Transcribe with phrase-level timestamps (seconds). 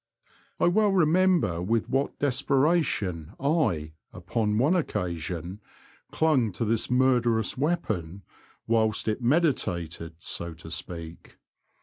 [0.59, 5.59] I well remember with what desperation I, upon one occasion,
[6.09, 8.23] clung to this murderous weapon
[8.65, 11.37] whilst it meditated, so to speak.